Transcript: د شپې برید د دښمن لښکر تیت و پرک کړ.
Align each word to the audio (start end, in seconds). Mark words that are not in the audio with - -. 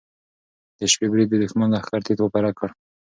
د 0.79 0.81
شپې 0.91 1.07
برید 1.13 1.27
د 1.31 1.35
دښمن 1.43 1.67
لښکر 1.73 1.99
تیت 2.05 2.19
و 2.21 2.31
پرک 2.33 2.53
کړ. 2.59 2.69